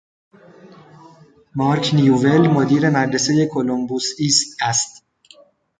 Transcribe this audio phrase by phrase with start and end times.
[1.57, 5.03] مارک نیوول، مدیر مدرسۀ کلمبوس ایست است.